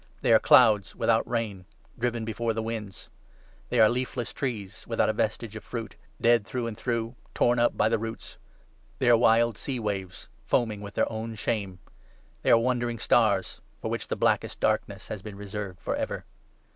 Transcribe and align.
They 0.23 0.33
are 0.33 0.39
clouds 0.39 0.95
without 0.95 1.29
rain, 1.29 1.65
driven 1.99 2.25
before 2.25 2.53
the 2.53 2.63
winds; 2.63 3.11
they 3.69 3.79
are 3.79 3.87
leafless 3.87 4.33
trees 4.33 4.83
without 4.87 5.09
a 5.09 5.13
vestige 5.13 5.55
of 5.55 5.63
fruit, 5.63 5.95
dead 6.19 6.43
through 6.43 6.65
and 6.65 6.75
through, 6.75 7.13
torn 7.35 7.59
up 7.59 7.77
by 7.77 7.87
the 7.87 7.99
roots; 7.99 8.39
they 8.97 9.11
are 9.11 9.15
wild 9.15 9.59
sea 9.59 9.79
waves, 9.79 10.27
foaming 10.43 10.81
with 10.81 10.95
their 10.95 11.05
13 11.05 11.15
own 11.19 11.35
shame; 11.35 11.77
they 12.41 12.49
are' 12.49 12.57
wandering 12.67 12.97
stars,' 12.97 13.61
for 13.79 13.91
which 13.91 14.07
the 14.07 14.15
blackest 14.15 14.59
darkness 14.59 15.09
has 15.09 15.21
been 15.21 15.35
reserved 15.37 15.79
for 15.79 15.95
ever. 15.95 16.25